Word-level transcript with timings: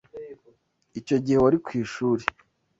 Icyo 0.99 1.15
gihe 1.23 1.37
wari 1.43 1.57
ku 1.65 1.69
ishuri? 1.83 2.23